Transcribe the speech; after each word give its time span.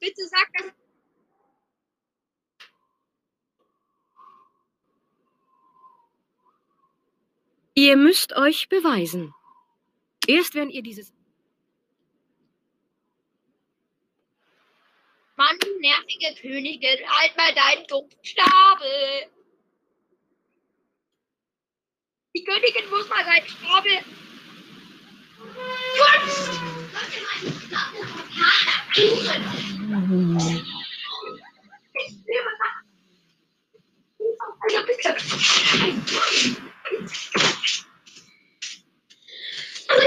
Bitte 0.00 0.26
sag 0.28 0.48
das. 0.54 0.72
Ihr 7.74 7.96
müsst 7.96 8.32
euch 8.34 8.68
beweisen. 8.68 9.34
Erst 10.26 10.54
wenn 10.54 10.70
ihr 10.70 10.82
dieses... 10.82 11.12
Mann, 15.36 15.56
nervige 15.80 16.34
Königin, 16.40 16.98
halt 17.08 17.36
mal 17.36 17.54
deinen 17.54 17.86
dummen 17.86 18.10
Schnabel. 18.22 19.30
Die 22.34 22.44
Königin 22.44 22.90
muss 22.90 23.08
mal 23.08 23.24
seinen 23.24 23.46
Schnabel. 23.46 24.04
Kunst! 25.96 26.60
Also, 29.92 30.06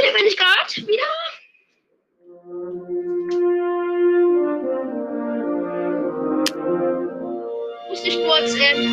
hier 0.02 0.14
bin 0.14 0.28
ich 0.28 0.38
gerade 0.38 0.74
wieder. 0.88 1.12
Muss 7.90 8.04
ich 8.06 8.16
kurz, 8.24 8.56
ähm. 8.56 8.84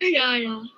ja, 0.12 0.36
ja. 0.36 0.75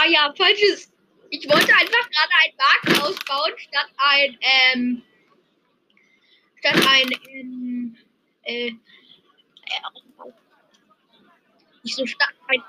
Ah 0.00 0.06
ja, 0.08 0.32
falsches. 0.34 0.90
Ich 1.28 1.46
wollte 1.46 1.74
einfach 1.74 2.08
gerade 2.10 2.32
einen 2.42 2.56
Markt 2.56 3.02
ausbauen, 3.02 3.52
statt 3.58 3.88
ein, 3.98 4.38
ähm, 4.40 5.02
statt 6.58 6.74
ein, 6.88 7.10
ähm, 7.28 7.96
äh, 8.42 8.68
äh, 8.68 8.72
nicht 11.82 11.96
so 11.96 12.06
statt 12.06 12.32
ein. 12.48 12.62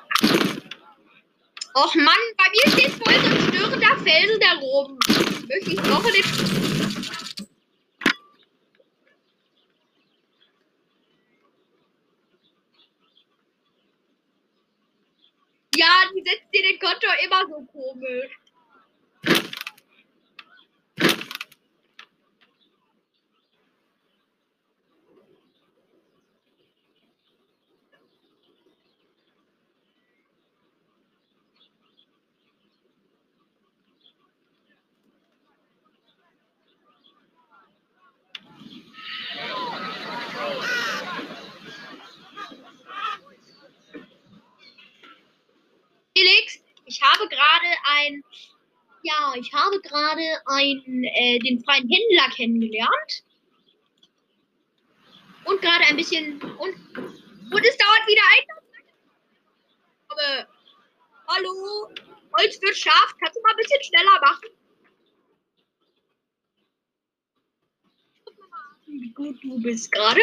Och 1.74 1.96
Mann, 1.96 2.16
bei 2.38 2.50
mir 2.52 2.72
steht 2.74 2.92
voll 2.92 3.14
so 3.14 3.28
ein 3.28 3.42
störender 3.48 3.98
Felsen 4.04 4.40
da 4.42 4.52
rum. 4.60 5.00
Möchte 5.48 5.72
ich 5.72 5.80
auch 5.90 6.04
nicht. 6.04 6.81
Ja, 15.82 16.04
die 16.14 16.22
setzt 16.22 16.54
dir 16.54 16.62
den 16.62 16.78
Konto 16.78 17.08
immer 17.26 17.42
so 17.48 17.66
komisch. 17.66 18.38
Felix, 46.22 46.60
ich 46.86 47.02
habe 47.02 47.28
gerade 47.42 47.76
ein, 47.84 48.24
ja, 49.04 49.34
ich 49.36 49.52
habe 49.54 49.80
gerade 49.82 50.42
einen, 50.46 51.04
äh, 51.04 51.40
den 51.40 51.64
freien 51.64 51.90
Händler 51.90 52.36
kennengelernt. 52.36 53.24
Und 55.46 55.62
gerade 55.62 55.86
ein 55.86 55.98
bisschen, 55.98 56.40
und, 56.42 56.76
und 56.98 57.66
es 57.66 57.78
dauert 57.78 58.08
wieder 58.08 58.22
ein. 58.32 58.46
Aber, 60.10 60.48
hallo, 61.28 61.90
Holz 62.38 62.62
wird 62.62 62.78
scharf, 62.78 63.16
kannst 63.20 63.36
du 63.36 63.42
mal 63.42 63.52
ein 63.52 63.58
bisschen 63.58 63.84
schneller 63.84 64.20
machen? 64.22 64.50
Wie 68.86 69.14
gut 69.14 69.44
du 69.44 69.62
bist 69.62 69.92
gerade. 69.92 70.22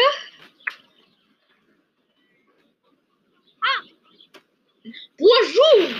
Ah, 3.61 3.83
Bonjour! 5.19 5.95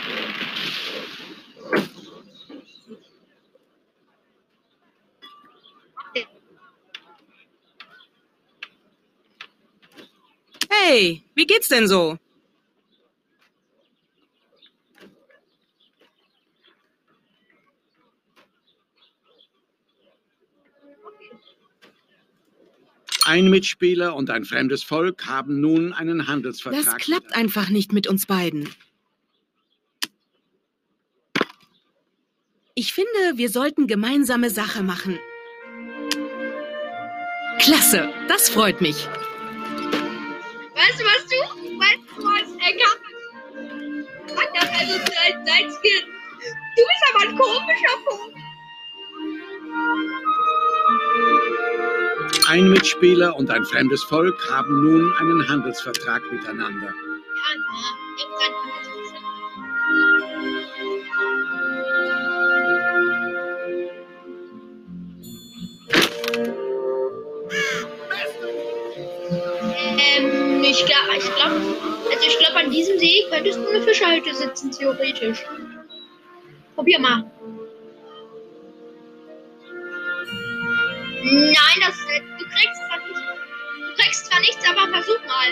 Hey, 10.69 11.23
wie 11.35 11.45
geht's 11.45 11.67
denn 11.67 11.87
so? 11.87 12.17
Ein 23.25 23.49
Mitspieler 23.49 24.15
und 24.15 24.29
ein 24.29 24.45
fremdes 24.45 24.81
Volk 24.81 25.27
haben 25.27 25.59
nun 25.59 25.93
einen 25.93 26.27
Handelsvertrag. 26.27 26.83
Das 26.83 26.95
klappt 26.95 27.35
einfach 27.35 27.69
nicht 27.69 27.91
mit 27.93 28.07
uns 28.07 28.25
beiden. 28.25 28.69
Ich 32.81 32.93
finde, 32.93 33.09
wir 33.35 33.49
sollten 33.49 33.87
gemeinsame 33.87 34.49
Sache 34.49 34.83
machen. 34.83 35.19
Klasse, 37.59 38.09
das 38.29 38.47
freut 38.49 38.79
mich. 38.79 39.05
Weißt 40.75 40.97
du, 40.97 41.03
was 41.03 41.25
du? 41.27 41.35
Weißt 41.77 41.99
du, 42.15 42.23
was 42.23 42.47
er 42.65 42.73
kann? 42.79 42.99
Sag 44.27 44.53
das 44.53 44.69
also 44.79 44.93
sein, 44.93 45.45
sein 45.45 45.69
Skin. 45.69 46.05
Du 46.77 46.81
bist 46.87 47.03
aber 47.09 47.21
ein 47.27 47.35
komischer 47.37 47.95
Punkt. 48.05 48.37
Ein 52.47 52.69
Mitspieler 52.69 53.35
und 53.35 53.51
ein 53.51 53.65
fremdes 53.65 54.03
Volk 54.03 54.37
haben 54.49 54.83
nun 54.85 55.13
einen 55.17 55.49
Handelsvertrag 55.49 56.21
miteinander. 56.31 56.87
Ja, 56.87 57.51
ja, 58.39 58.58
Ich 70.69 70.85
glaube, 70.85 71.17
ich 71.17 71.25
glaub, 71.35 71.51
also 72.11 72.27
ich 72.27 72.37
glaube, 72.37 72.59
an 72.59 72.69
diesem 72.69 72.99
See 72.99 73.25
könntest 73.31 73.57
du 73.57 73.67
eine 73.67 73.81
Fischhalte 73.81 74.35
sitzen, 74.35 74.69
theoretisch. 74.69 75.43
Probier 76.75 76.99
mal. 76.99 77.23
Nein, 81.23 81.79
das, 81.81 81.97
du 82.37 82.45
kriegst 82.45 82.81
zwar 82.87 82.99
nicht, 83.07 83.23
du 83.81 83.93
kriegst 83.95 84.25
zwar 84.27 84.39
nichts, 84.41 84.69
aber 84.69 84.87
versuch 84.93 85.19
mal. 85.25 85.49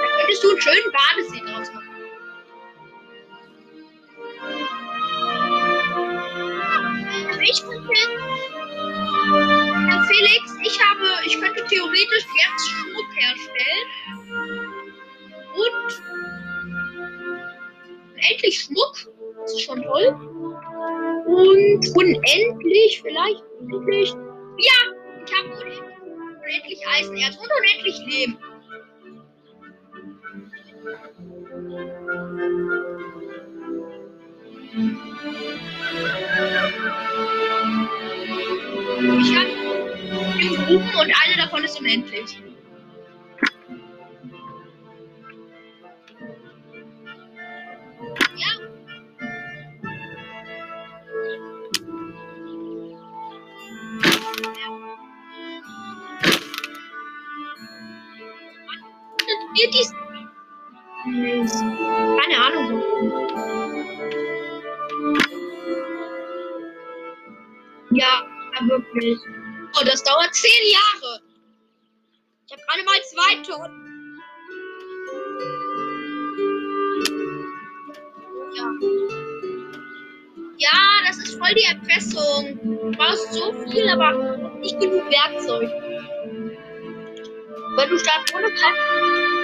Da 0.00 0.08
könntest 0.18 0.44
du 0.44 0.50
einen 0.50 0.60
schönen 0.62 0.92
Badesee 0.92 1.42
draus 1.44 1.55
endlich 18.46 18.60
Schmuck. 18.60 19.12
Das 19.42 19.52
ist 19.52 19.62
schon 19.62 19.82
toll. 19.82 20.14
Und 21.26 21.96
unendlich, 21.96 23.02
vielleicht 23.02 23.42
unendlich. 23.60 24.10
Ja, 24.58 24.72
ich 25.24 25.32
habe 25.34 25.48
unendlich, 25.48 25.82
unendlich 26.42 26.88
Eisenerz 26.88 27.36
und 27.36 27.50
unendlich 27.58 27.98
Leben. 28.06 28.38
Ich 39.20 39.36
habe 39.36 39.50
fünf 40.40 40.66
Gruben 40.66 40.94
und 40.94 41.12
eine 41.24 41.36
davon 41.36 41.64
ist 41.64 41.78
unendlich. 41.78 42.45
Wird 59.56 59.72
dies. 59.72 59.90
Keine 61.04 62.36
Ahnung. 62.44 62.82
Ja, 67.90 68.26
wirklich. 68.68 69.18
Oh, 69.78 69.84
das 69.84 70.02
dauert 70.02 70.34
zehn 70.34 70.72
Jahre. 70.72 71.20
Ich 72.46 72.52
habe 72.52 72.62
gerade 72.66 72.84
mal 72.84 73.02
zwei 73.02 73.42
Tonnen. 73.42 74.20
Ja. 78.54 78.64
Ja, 80.58 80.78
das 81.06 81.18
ist 81.18 81.38
voll 81.38 81.54
die 81.54 81.64
Erpressung. 81.64 82.58
Du 82.62 82.92
brauchst 82.96 83.32
so 83.32 83.52
viel, 83.70 83.88
aber 83.88 84.38
nicht 84.58 84.78
genug 84.80 85.04
Werkzeug. 85.10 85.70
Wenn 87.76 87.90
du 87.90 87.98
stark 87.98 88.24
ohne 88.34 88.48
Kraft. 88.54 89.35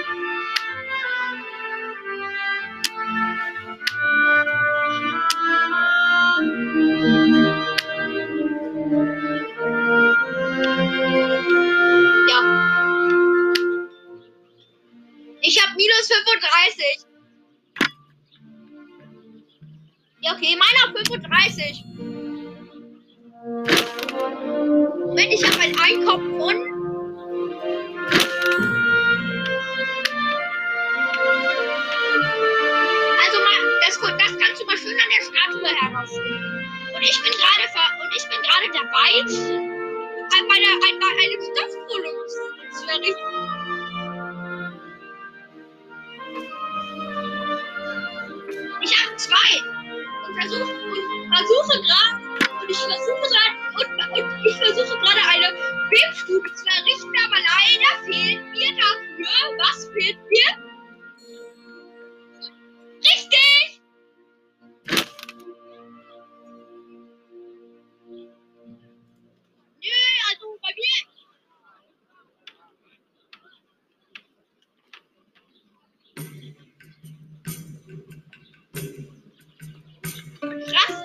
35. 16.33 17.05
Ja, 20.21 20.33
okay, 20.33 20.55
meiner 20.55 20.93
35. 20.97 21.85
Moment, 25.05 25.33
ich 25.33 25.43
habe 25.45 25.59
ein 25.59 25.75
Einkommen 25.79 26.39
von. 26.39 26.72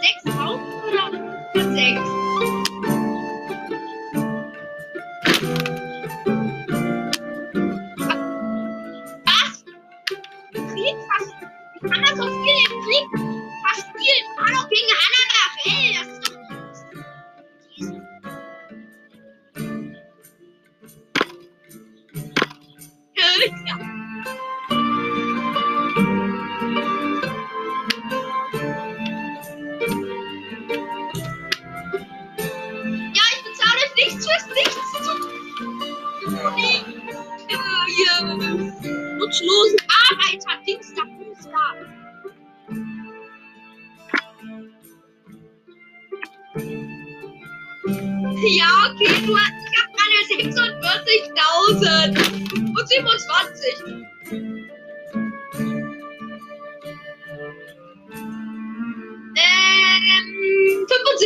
Sechs 0.01 0.39
Augen 0.39 0.63
oder 1.55 1.75
sechs? 1.75 2.18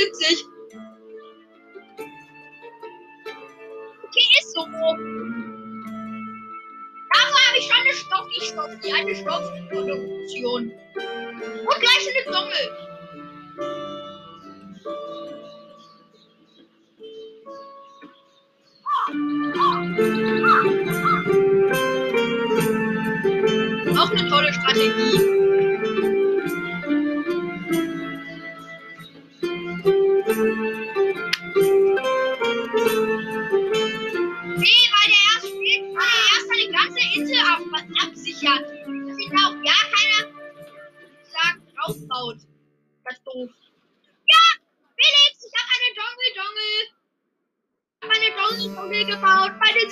75. 0.03 0.47
Okay, 4.05 4.27
ist 4.41 4.53
so. 4.53 4.65
Dafür 7.13 7.41
habe 7.47 7.59
ich 7.59 7.65
schon 7.67 7.81
eine 7.81 7.95
Stoffi, 7.95 8.41
Stoffi, 8.47 8.93
eine 8.93 9.15
Stoffproduktion. 9.15 10.63
Und 10.63 11.81
gleich 11.81 12.09
eine 12.09 12.25
Dommel. 12.33 12.92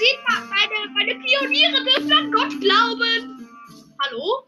Sieht 0.00 0.18
man, 0.28 0.48
meine, 0.48 0.76
meine 0.94 1.14
Pioniere 1.22 1.84
dürfen 1.84 2.12
an 2.12 2.32
Gott 2.32 2.58
glauben. 2.60 3.48
Hallo? 4.02 4.46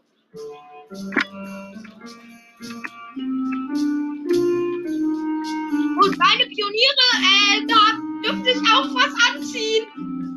Und 6.01 6.17
meine 6.17 6.45
Pioniere, 6.47 7.05
äh, 7.21 7.65
da 7.67 7.83
dürfte 8.23 8.49
ich 8.49 8.61
auch 8.73 8.89
was 8.95 9.13
anziehen. 9.29 9.85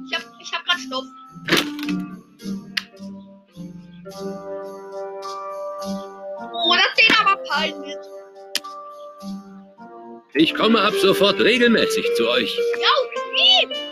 Ich 0.06 0.14
hab, 0.14 0.22
ich 0.40 0.52
hab 0.52 0.64
grad 0.66 0.80
Stoff. 0.80 1.04
Oh, 6.52 6.74
das 6.74 6.92
sieht 6.96 7.20
aber 7.20 7.42
peinlich. 7.48 7.96
Ich 10.34 10.54
komme 10.54 10.82
ab 10.82 10.92
sofort 11.00 11.40
regelmäßig 11.40 12.06
zu 12.16 12.28
euch. 12.28 12.54
Ja, 12.80 12.88
okay. 13.06 13.85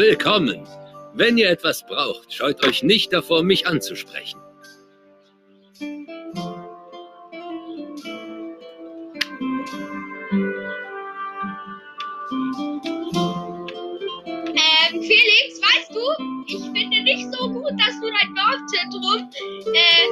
Willkommen. 0.00 0.66
Wenn 1.12 1.36
ihr 1.36 1.50
etwas 1.50 1.84
braucht, 1.84 2.32
scheut 2.32 2.64
euch 2.64 2.82
nicht 2.82 3.12
davor, 3.12 3.42
mich 3.42 3.66
anzusprechen. 3.66 4.40
Ähm, 5.78 6.08
Felix, 14.88 15.60
weißt 15.60 15.92
du, 15.94 16.00
ich 16.46 16.62
finde 16.62 17.02
nicht 17.02 17.30
so 17.34 17.50
gut, 17.50 17.72
dass 17.78 18.00
du 18.00 18.08
dein 18.08 18.34
Dorfzentrum 18.34 19.30
äh, 19.66 20.08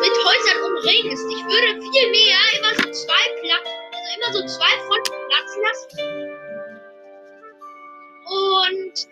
mit 0.00 0.14
Häusern 0.26 0.58
umringst. 0.66 1.26
Ich 1.30 1.44
würde 1.44 1.80
viel 1.80 2.10
mehr 2.10 2.40
immer 2.58 2.74
so 2.74 2.90
zwei 2.90 3.24
Platz, 3.40 3.68
also 3.92 4.08
immer 4.18 4.32
so 4.32 4.40
zwei 4.58 4.72
Fronten 4.88 5.14
Platz 5.28 5.50
lassen. 5.62 6.31
Und 8.72 9.06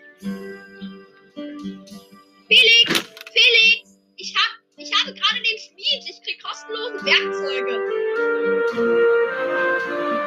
Felix, 2.47 2.89
Felix, 3.31 3.99
ich 4.17 4.33
hab, 4.35 4.51
ich 4.77 4.91
habe 4.91 5.13
gerade 5.13 5.39
den 5.39 5.57
Schmied. 5.59 6.03
Ich 6.09 6.19
krieg 6.23 6.41
kostenlose 6.43 7.05
Werkzeuge. 7.05 7.75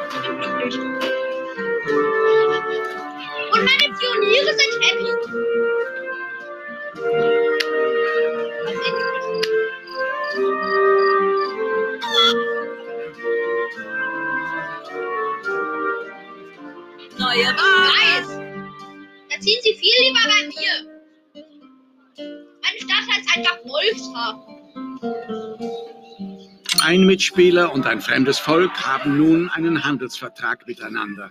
Ich 0.09 0.21
bin 0.21 0.33
glücklich. 0.39 0.75
Und 3.51 3.63
meine 3.63 3.87
Pioniere 3.99 4.51
sind 4.53 4.73
happy. 4.85 5.11
Neue 17.17 17.47
Ware. 17.57 17.85
Nice. 17.85 18.34
Ziehen 19.45 19.61
sie 19.61 19.75
viel 19.75 19.93
lieber 20.01 20.23
bei 20.27 20.41
mir. 20.47 20.73
Meine 22.63 22.79
Stadt 22.79 23.05
heißt 23.13 23.29
einfach 23.37 23.59
Wolfshafen. 23.65 24.55
Ein 26.81 27.05
Mitspieler 27.05 27.71
und 27.71 27.85
ein 27.85 28.01
fremdes 28.01 28.39
Volk 28.39 28.71
haben 28.83 29.19
nun 29.19 29.51
einen 29.51 29.83
Handelsvertrag 29.83 30.65
miteinander. 30.65 31.29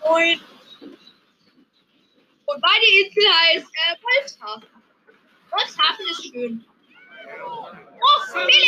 Und, 0.00 0.40
und 2.46 2.60
meine 2.60 2.86
Insel 3.04 3.28
heißt 3.28 3.66
äh, 3.66 3.94
Wolfshafen. 4.02 4.77
Wolfshafen 5.68 6.06
ist 6.10 6.24
schön. 6.24 6.64
Oh, 7.44 8.32
Felix! 8.32 8.58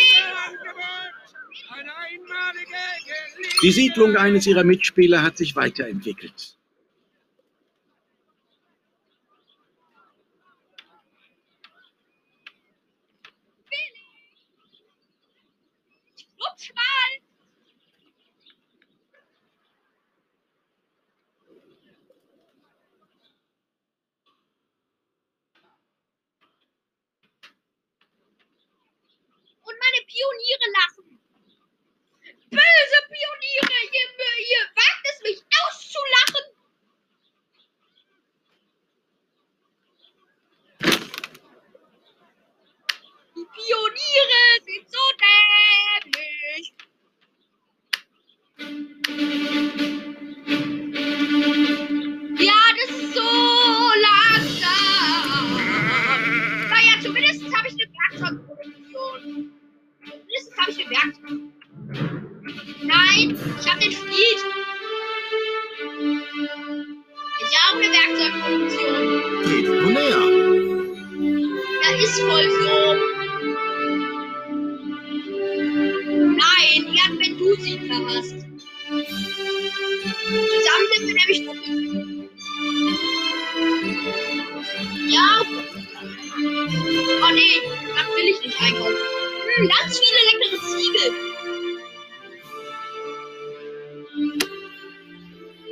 Die 3.63 3.73
Siedlung 3.73 4.17
eines 4.17 4.47
ihrer 4.47 4.65
Mitspieler 4.65 5.23
hat 5.23 5.37
sich 5.37 5.57
weiterentwickelt. 5.57 6.57
Rutsch 16.39 16.73
mal! 16.75 17.21
Und 30.13 30.19
meine 30.19 31.00
Oh 86.73 87.33
nee, 87.33 87.61
das 87.97 88.07
will 88.17 88.29
ich 88.29 88.41
nicht 88.41 88.61
einkaufen. 88.61 88.97
Hm, 89.57 89.69
ganz 89.69 89.99
viele 89.99 90.21
leckere 90.31 90.59
Ziegel. 90.69 91.09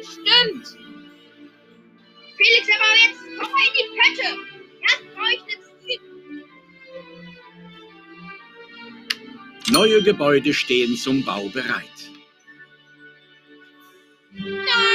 Stimmt. 0.02 0.67
Felix, 2.37 2.64
aber 2.75 2.95
jetzt 3.05 3.23
komm 3.38 3.50
mal 3.52 3.67
in 3.67 3.73
die 3.76 3.88
Pötte. 3.97 4.28
Erst 4.83 5.05
brauche 5.14 5.33
ich 5.33 5.43
eine 5.43 5.59
Ziegel. 5.81 6.09
Neue 9.71 10.02
Gebäude 10.02 10.52
stehen 10.55 10.97
zum 10.97 11.25
Bau 11.25 11.49
bereit. 11.49 11.85
Nein! 14.33 14.88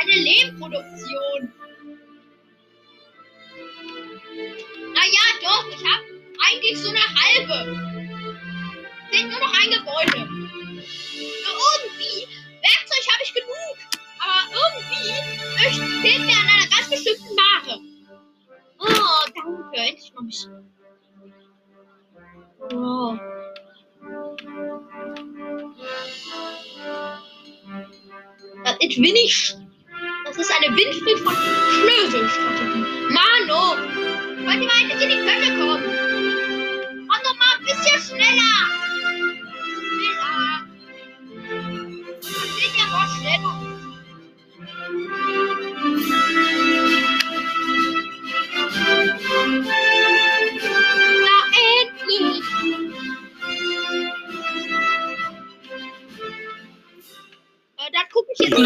Eine 0.00 0.12
Lehmproduktion. 0.12 1.52
Naja, 4.94 5.24
doch, 5.42 5.68
ich 5.68 5.84
habe 5.84 6.04
eigentlich 6.48 6.78
so 6.78 6.88
eine 6.88 6.98
halbe. 6.98 7.56
Fehlt 9.10 9.30
nur 9.30 9.40
noch 9.40 9.52
ein 9.52 9.70
Gebäude. 9.70 10.28
So 11.44 11.50
irgendwie, 11.76 12.26
Werkzeug 12.62 13.04
habe 13.12 13.22
ich 13.22 13.34
genug. 13.34 13.76
Aber 14.20 14.42
irgendwie 14.52 16.00
fehlt 16.02 16.26
mir 16.26 16.36
an 16.36 16.48
einer 16.48 16.68
ganz 16.68 16.88
bestimmten 16.90 17.36
Ware. 17.36 17.80
Oh, 18.78 19.24
danke. 19.34 19.76
Endlich 19.76 20.12
mal 20.14 20.22
ein 20.22 20.26
bisschen. 20.26 20.72
Oh. 22.72 23.18
Ist 28.80 28.96
wenig. 29.00 29.54
Das 30.24 30.36
ist 30.36 30.50
eine 30.50 30.76
Winfried 30.76 31.18
von 31.18 31.34
Schlösel-Strategie. 31.34 32.84
Mano! 33.10 33.76
Wollt 34.44 34.60
ihr 34.60 34.66
mal 34.66 34.80
in 34.80 35.08
die 35.08 35.16
Pötte 35.16 35.50
kommen? 35.58 37.06
Mach 37.06 37.22
doch 37.22 37.36
mal 37.36 37.58
ein 37.58 37.64
bisschen! 37.64 38.00
Schneller! 38.00 38.89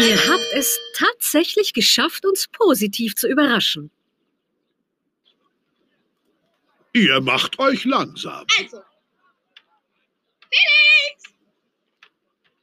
Ihr 0.01 0.27
habt 0.27 0.53
es 0.53 0.77
tatsächlich 0.95 1.73
geschafft, 1.73 2.25
uns 2.25 2.47
positiv 2.47 3.15
zu 3.15 3.27
überraschen. 3.27 3.91
Ihr 6.93 7.21
macht 7.21 7.59
euch 7.59 7.85
langsam. 7.85 8.45
Also. 8.57 8.81
Felix! 10.49 11.33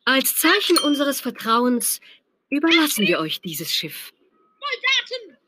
Als 0.04 0.36
Zeichen 0.36 0.78
unseres 0.78 1.20
Vertrauens 1.20 2.00
überlassen 2.50 3.06
wir 3.06 3.18
euch 3.18 3.40
dieses 3.40 3.72
Schiff. 3.72 4.12
Soldaten! 4.60 5.38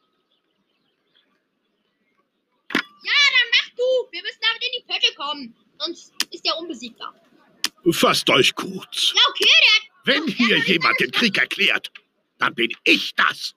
Ja, 2.72 3.20
dann 3.30 3.48
mach 3.50 3.70
du! 3.76 4.10
Wir 4.10 4.22
müssen 4.22 4.40
damit 4.40 4.64
in 4.64 4.72
die 4.78 4.92
Pötte 4.92 5.14
kommen. 5.16 5.56
Sonst 5.78 6.12
ist 6.30 6.44
der 6.44 6.56
unbesiegbar. 6.56 7.14
Fasst 7.90 8.28
euch 8.30 8.54
kurz. 8.54 9.12
Ja, 9.14 9.20
okay, 9.28 9.44
der 9.44 9.93
Wenn 10.04 10.26
hier 10.26 10.58
jemand 10.58 11.00
den 11.00 11.10
Krieg 11.10 11.38
erklärt, 11.38 11.90
dann 12.38 12.54
bin 12.54 12.70
ich 12.84 13.14
das. 13.14 13.54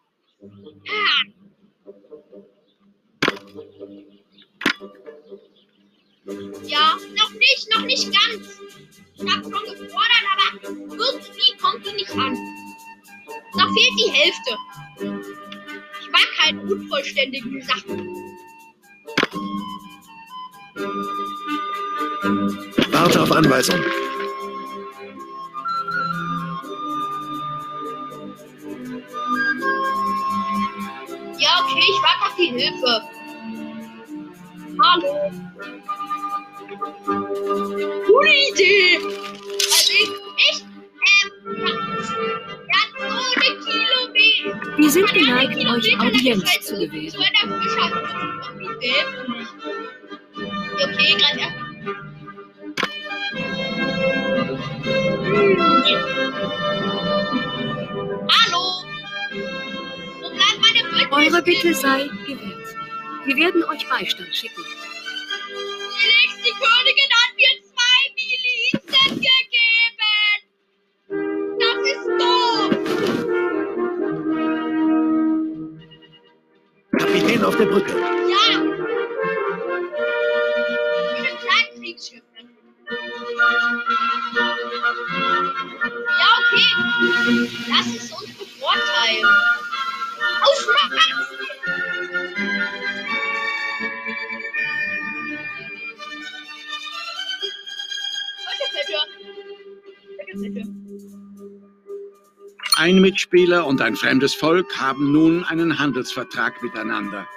Ja, 6.63 6.98
noch 7.18 7.32
nicht, 7.32 7.70
noch 7.74 7.86
nicht 7.86 8.12
ganz. 8.12 8.62
Ich 9.16 9.24
hab 9.24 9.44
schon 9.44 9.51
gefordert, 9.51 10.25
aber 10.34 10.62
irgendwie 10.63 11.58
kommt 11.60 11.86
die 11.86 11.94
nicht 11.94 12.12
an. 12.12 12.38
Da 13.58 13.68
fehlt 13.74 14.00
die 14.00 14.12
Hälfte. 14.12 14.58
Ich 16.01 16.12
mag 16.12 16.27
halt 16.39 16.72
unvollständige 16.72 17.62
Sachen. 17.63 18.08
Warte 22.92 23.22
auf 23.22 23.32
Anweisung. 23.32 23.82
Ja, 31.58 31.64
okay, 31.64 31.80
ich 31.90 32.02
warte 32.04 32.24
auf 32.28 32.36
die 32.38 32.52
Hilfe. 32.52 33.02
Hallo. 34.84 35.32
Gute 38.06 38.34
Idee. 38.54 38.98
Also 38.98 39.94
ich, 39.94 40.12
ich 40.38 40.58
ähm, 40.62 41.32
ganz 42.68 42.94
ohne 43.02 43.48
Kilometer. 43.66 44.78
Wir 44.78 44.90
sind 44.92 45.14
geneigt, 45.14 45.58
euch 45.58 46.00
Audienz 46.00 46.60
zu 46.62 46.76
so- 46.76 46.82
gewähren. 46.82 47.12
So. 47.12 47.20
Okay, 50.84 51.12
gerade 51.17 51.39
ja. 51.39 51.48
Eure 61.12 61.41
Bitte 61.41 61.74
sei 61.74 62.10
gewährt. 62.26 62.76
Wir 63.26 63.36
werden 63.38 63.63
euch 63.63 63.88
Beistand 63.88 64.36
schicken. 64.36 64.63
Felix, 65.96 66.36
die 66.43 66.52
Königin 66.52 67.12
hat 67.12 67.27
Ein 102.76 103.02
Mitspieler 103.02 103.65
und 103.65 103.82
ein 103.82 103.95
fremdes 103.95 104.36
Volk 104.36 104.80
haben 104.80 105.12
nun 105.12 105.43
einen 105.45 105.80
Handelsvertrag 105.80 106.62
miteinander. 106.62 107.28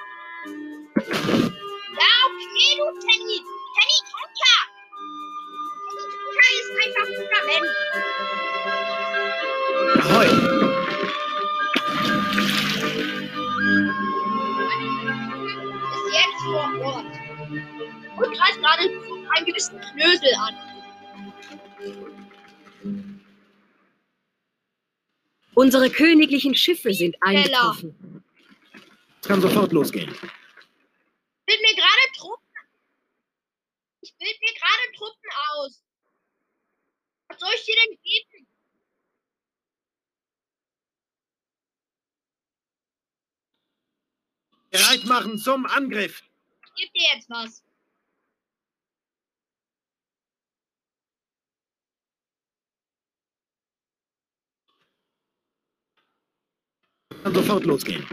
Ahoi. 10.02 10.26
Ist 15.96 16.08
jetzt 16.12 16.42
vor 16.44 16.68
Ort. 16.84 17.06
Und 18.16 18.36
greift 18.36 18.58
gerade 18.58 18.82
einen 19.36 19.46
gewissen 19.46 19.80
Knösel 19.80 20.34
an. 20.38 20.69
Unsere 25.60 25.90
königlichen 25.90 26.54
Schiffe 26.54 26.94
sind 26.94 27.16
eingetroffen. 27.20 28.24
Es 29.20 29.28
kann 29.28 29.42
sofort 29.42 29.72
losgehen. 29.72 30.08
Bild 30.08 31.60
mir 31.60 31.74
gerade 31.74 32.16
Truppen. 32.16 32.46
Ich 34.00 34.14
bild 34.16 34.40
mir 34.40 34.54
gerade 34.54 34.96
Truppen 34.96 35.30
aus. 35.50 35.84
Was 37.28 37.40
soll 37.40 37.50
ich 37.56 37.64
dir 37.66 37.74
denn 37.76 37.98
geben? 38.02 38.46
Bereit 44.70 45.04
machen 45.04 45.36
zum 45.36 45.66
Angriff. 45.66 46.22
Ich 46.74 46.84
geb 46.84 46.94
dir 46.94 47.06
jetzt 47.12 47.28
was. 47.28 47.62
Kann 57.22 57.34
sofort 57.34 57.64
losgehen. 57.64 58.06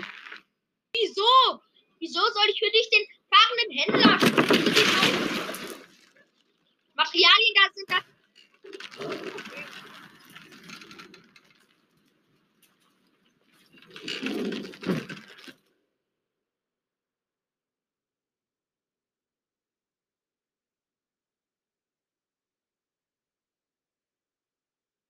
Wieso? 0.93 1.61
Wieso 1.99 2.19
soll 2.19 2.49
ich 2.49 2.59
für 2.59 2.71
dich 2.71 2.89
den 2.89 3.05
fahrenden 3.31 3.71
Händler? 3.77 4.17
Materialien 6.95 7.53
da 7.55 7.69
sind 7.73 7.89
das. 7.89 8.03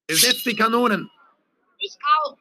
Besetzt 0.08 0.46
die 0.46 0.56
Kanonen. 0.56 1.10
Ich 1.80 1.98
auch. 2.24 2.38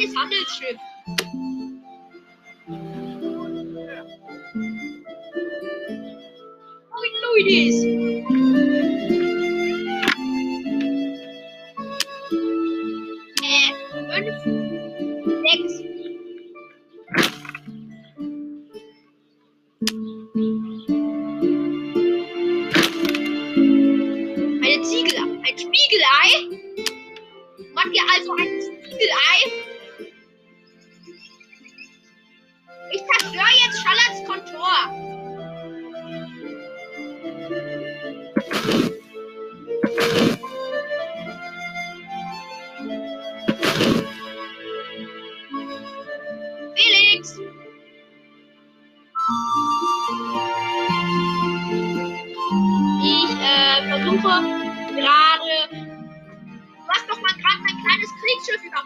Gerade 0.00 0.08
ein 0.08 0.12
kleines 0.12 0.16
Handelsschiff. 0.16 0.78
Moin, 6.90 7.14
Luidis. 7.22 7.84
Äh, 7.84 8.39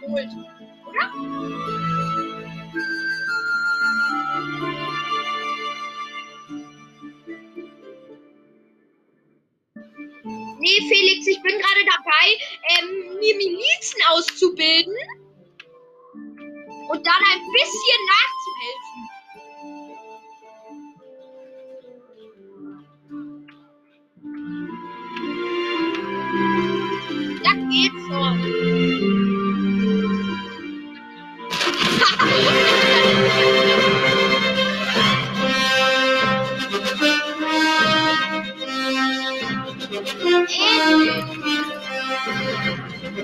geholt, 0.07 0.29
oder? 0.89 1.11
Nee, 10.59 10.81
Felix, 10.89 11.27
ich 11.27 11.43
bin 11.43 11.59
gerade 11.59 11.85
dabei, 11.85 12.27
ähm, 12.79 13.19
mir 13.19 13.37
Milizen 13.37 14.01
auszubilden 14.11 14.97
und 16.89 17.07
dann 17.07 17.23
ein 17.33 17.53
bisschen 17.53 18.01
nachzuhelfen. 18.07 18.94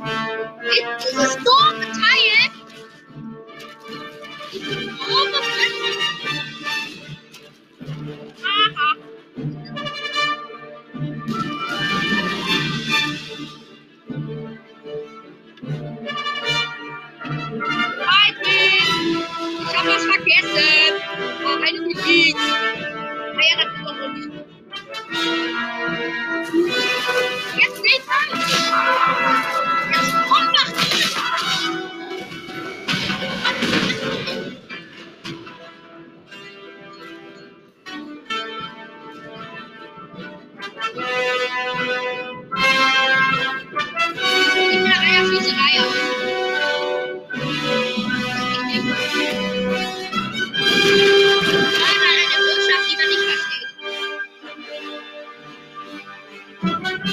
It's 0.00 1.12
so 1.12 1.34
tired. 1.92 2.37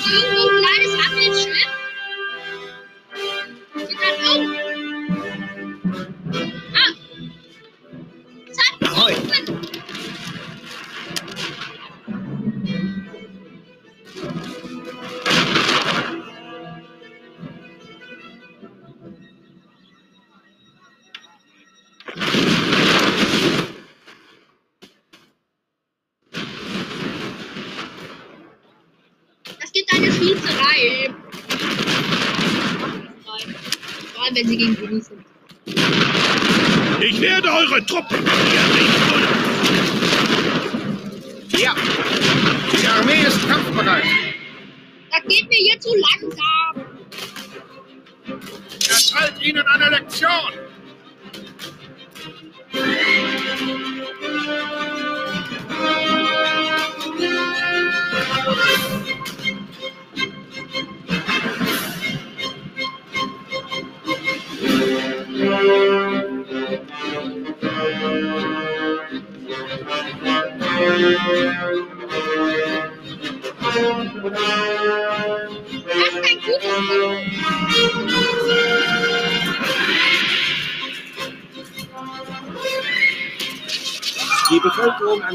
Do 0.03 0.09
you 0.11 0.21
think 0.21 0.65
that 0.65 0.79
is 0.83 0.95
happening, 1.05 1.33
shrimp? 1.33 1.84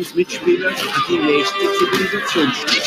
Frankens 0.01 0.15
Mitspieler 0.15 0.73
die 1.09 1.19
nächste 1.19 1.73
Zivilisationsstufe. 1.75 2.81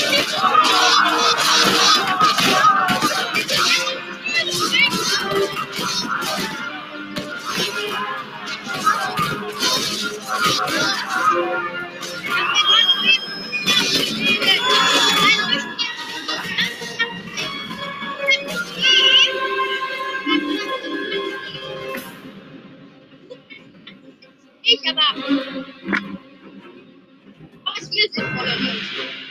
Ich 24.63 24.89
aber. 24.89 25.92
Let's 28.63 28.91
go. 28.95 29.22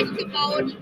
Bereich 0.00 0.16
gebaut. 0.16 0.76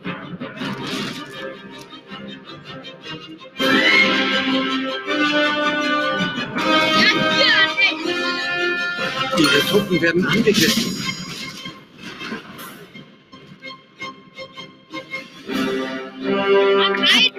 Ihre 9.39 9.61
Truppen 9.69 10.03
werden 10.03 10.27
angegriffen. 10.27 11.05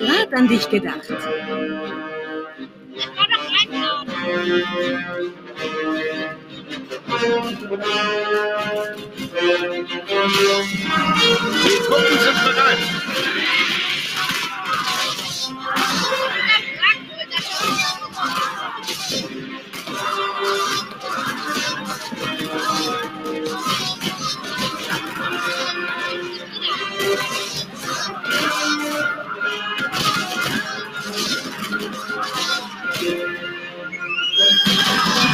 Hat 0.08 0.34
an 0.34 0.48
dich 0.48 0.70
gedacht. 0.70 1.08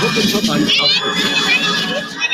Potem 0.05 0.31
to 0.31 0.39
pani 0.47 2.24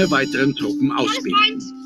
keine 0.00 0.10
weiteren 0.10 0.54
Truppen 0.54 0.92
ausbilden. 0.92 1.79